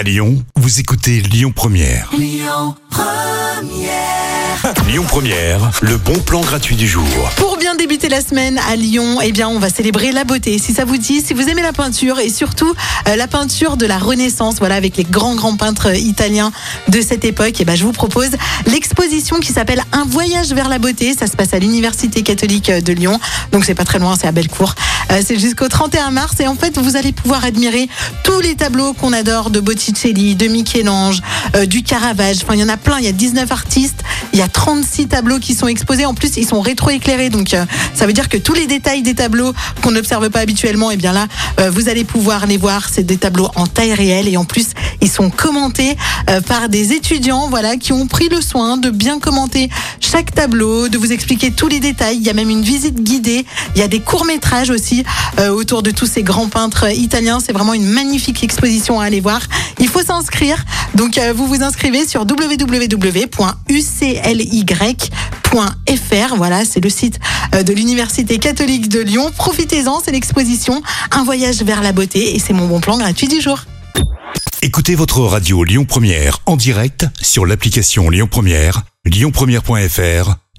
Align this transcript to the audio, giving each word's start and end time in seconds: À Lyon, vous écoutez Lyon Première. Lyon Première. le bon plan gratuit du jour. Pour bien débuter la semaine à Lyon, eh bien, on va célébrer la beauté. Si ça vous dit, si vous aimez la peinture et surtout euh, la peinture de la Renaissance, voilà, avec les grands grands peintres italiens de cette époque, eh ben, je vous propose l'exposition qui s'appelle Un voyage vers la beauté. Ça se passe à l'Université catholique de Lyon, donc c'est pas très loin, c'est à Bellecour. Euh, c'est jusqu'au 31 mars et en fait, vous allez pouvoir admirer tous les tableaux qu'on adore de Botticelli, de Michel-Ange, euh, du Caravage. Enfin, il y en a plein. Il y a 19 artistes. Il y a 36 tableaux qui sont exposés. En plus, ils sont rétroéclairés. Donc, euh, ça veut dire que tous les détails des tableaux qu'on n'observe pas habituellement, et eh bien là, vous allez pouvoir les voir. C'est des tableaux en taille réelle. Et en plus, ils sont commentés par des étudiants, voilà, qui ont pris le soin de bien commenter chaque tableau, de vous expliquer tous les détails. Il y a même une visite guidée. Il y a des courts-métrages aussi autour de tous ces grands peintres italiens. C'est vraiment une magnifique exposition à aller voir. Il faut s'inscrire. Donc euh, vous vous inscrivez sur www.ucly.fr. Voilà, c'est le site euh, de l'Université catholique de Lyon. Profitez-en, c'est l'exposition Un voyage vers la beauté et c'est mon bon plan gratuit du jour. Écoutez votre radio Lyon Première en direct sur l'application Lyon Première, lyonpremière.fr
À 0.00 0.02
Lyon, 0.02 0.42
vous 0.56 0.80
écoutez 0.80 1.20
Lyon 1.20 1.52
Première. 1.54 2.08
Lyon 4.86 5.04
Première. 5.06 5.70
le 5.82 5.96
bon 5.98 6.18
plan 6.20 6.40
gratuit 6.40 6.74
du 6.74 6.86
jour. 6.88 7.04
Pour 7.36 7.58
bien 7.58 7.74
débuter 7.74 8.08
la 8.08 8.20
semaine 8.22 8.58
à 8.70 8.76
Lyon, 8.76 9.18
eh 9.22 9.30
bien, 9.30 9.48
on 9.48 9.58
va 9.58 9.68
célébrer 9.68 10.10
la 10.10 10.24
beauté. 10.24 10.58
Si 10.58 10.72
ça 10.72 10.84
vous 10.84 10.96
dit, 10.96 11.20
si 11.20 11.34
vous 11.34 11.48
aimez 11.48 11.62
la 11.62 11.72
peinture 11.72 12.18
et 12.18 12.30
surtout 12.30 12.72
euh, 13.08 13.16
la 13.16 13.26
peinture 13.26 13.76
de 13.76 13.84
la 13.84 13.98
Renaissance, 13.98 14.56
voilà, 14.58 14.76
avec 14.76 14.96
les 14.96 15.04
grands 15.04 15.34
grands 15.34 15.56
peintres 15.56 15.94
italiens 15.94 16.50
de 16.88 17.00
cette 17.00 17.24
époque, 17.24 17.56
eh 17.60 17.64
ben, 17.64 17.76
je 17.76 17.84
vous 17.84 17.92
propose 17.92 18.30
l'exposition 18.66 19.38
qui 19.38 19.52
s'appelle 19.52 19.82
Un 19.92 20.04
voyage 20.04 20.52
vers 20.52 20.68
la 20.68 20.78
beauté. 20.78 21.14
Ça 21.14 21.26
se 21.26 21.36
passe 21.36 21.52
à 21.52 21.58
l'Université 21.58 22.22
catholique 22.22 22.70
de 22.70 22.92
Lyon, 22.92 23.20
donc 23.52 23.64
c'est 23.64 23.74
pas 23.74 23.84
très 23.84 23.98
loin, 23.98 24.16
c'est 24.18 24.26
à 24.26 24.32
Bellecour. 24.32 24.74
Euh, 25.10 25.22
c'est 25.24 25.38
jusqu'au 25.38 25.68
31 25.68 26.10
mars 26.10 26.34
et 26.40 26.46
en 26.46 26.54
fait, 26.54 26.78
vous 26.78 26.96
allez 26.96 27.12
pouvoir 27.12 27.44
admirer 27.44 27.88
tous 28.22 28.40
les 28.40 28.54
tableaux 28.54 28.92
qu'on 28.92 29.12
adore 29.12 29.50
de 29.50 29.60
Botticelli, 29.60 30.36
de 30.36 30.46
Michel-Ange, 30.46 31.20
euh, 31.56 31.66
du 31.66 31.82
Caravage. 31.82 32.38
Enfin, 32.42 32.54
il 32.54 32.60
y 32.60 32.64
en 32.64 32.68
a 32.68 32.76
plein. 32.76 32.98
Il 32.98 33.04
y 33.04 33.08
a 33.08 33.12
19 33.12 33.50
artistes. 33.50 34.02
Il 34.32 34.38
y 34.38 34.42
a 34.42 34.48
36 34.48 35.08
tableaux 35.08 35.38
qui 35.38 35.54
sont 35.54 35.66
exposés. 35.66 36.06
En 36.06 36.14
plus, 36.14 36.36
ils 36.36 36.46
sont 36.46 36.60
rétroéclairés. 36.60 37.30
Donc, 37.30 37.54
euh, 37.54 37.64
ça 37.94 38.06
veut 38.06 38.12
dire 38.12 38.28
que 38.28 38.36
tous 38.36 38.54
les 38.54 38.66
détails 38.66 39.02
des 39.02 39.14
tableaux 39.14 39.52
qu'on 39.82 39.90
n'observe 39.90 40.30
pas 40.30 40.40
habituellement, 40.40 40.90
et 40.90 40.94
eh 40.94 40.96
bien 40.96 41.12
là, 41.12 41.26
vous 41.70 41.88
allez 41.88 42.04
pouvoir 42.04 42.46
les 42.46 42.56
voir. 42.56 42.88
C'est 42.90 43.02
des 43.02 43.16
tableaux 43.16 43.50
en 43.56 43.66
taille 43.66 43.94
réelle. 43.94 44.28
Et 44.28 44.36
en 44.36 44.44
plus, 44.44 44.68
ils 45.00 45.10
sont 45.10 45.30
commentés 45.30 45.96
par 46.46 46.68
des 46.68 46.92
étudiants, 46.92 47.48
voilà, 47.48 47.76
qui 47.76 47.92
ont 47.92 48.06
pris 48.06 48.28
le 48.28 48.40
soin 48.40 48.76
de 48.76 48.90
bien 48.90 49.18
commenter 49.18 49.68
chaque 50.00 50.34
tableau, 50.34 50.88
de 50.88 50.98
vous 50.98 51.12
expliquer 51.12 51.50
tous 51.50 51.68
les 51.68 51.80
détails. 51.80 52.16
Il 52.16 52.22
y 52.22 52.30
a 52.30 52.34
même 52.34 52.50
une 52.50 52.62
visite 52.62 53.02
guidée. 53.02 53.44
Il 53.74 53.80
y 53.80 53.84
a 53.84 53.88
des 53.88 54.00
courts-métrages 54.00 54.70
aussi 54.70 54.99
autour 55.38 55.82
de 55.82 55.90
tous 55.90 56.06
ces 56.06 56.22
grands 56.22 56.48
peintres 56.48 56.90
italiens. 56.90 57.38
C'est 57.44 57.52
vraiment 57.52 57.74
une 57.74 57.86
magnifique 57.86 58.42
exposition 58.42 59.00
à 59.00 59.04
aller 59.04 59.20
voir. 59.20 59.40
Il 59.78 59.88
faut 59.88 60.02
s'inscrire. 60.02 60.64
Donc 60.94 61.18
euh, 61.18 61.32
vous 61.34 61.46
vous 61.46 61.62
inscrivez 61.62 62.06
sur 62.06 62.22
www.ucly.fr. 62.22 63.16
Voilà, 66.36 66.64
c'est 66.64 66.80
le 66.80 66.90
site 66.90 67.20
euh, 67.54 67.62
de 67.62 67.72
l'Université 67.72 68.38
catholique 68.38 68.88
de 68.88 69.00
Lyon. 69.00 69.30
Profitez-en, 69.36 70.00
c'est 70.04 70.12
l'exposition 70.12 70.82
Un 71.12 71.24
voyage 71.24 71.62
vers 71.62 71.82
la 71.82 71.92
beauté 71.92 72.34
et 72.34 72.38
c'est 72.38 72.52
mon 72.52 72.66
bon 72.66 72.80
plan 72.80 72.98
gratuit 72.98 73.28
du 73.28 73.40
jour. 73.40 73.64
Écoutez 74.62 74.94
votre 74.94 75.20
radio 75.20 75.64
Lyon 75.64 75.86
Première 75.86 76.40
en 76.46 76.56
direct 76.56 77.06
sur 77.20 77.46
l'application 77.46 78.10
Lyon 78.10 78.28
Première, 78.30 78.82
lyonpremière.fr 79.06 80.49